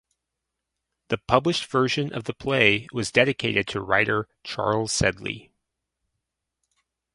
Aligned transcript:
The 1.09 1.19
published 1.19 1.67
version 1.67 2.11
of 2.11 2.23
the 2.23 2.33
play 2.33 2.87
was 2.91 3.11
dedicated 3.11 3.67
to 3.67 3.73
the 3.77 3.85
writer 3.85 4.27
Charles 4.43 4.91
Sedley. 4.91 5.51